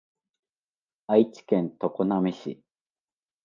[1.05, 2.59] 愛知県常滑市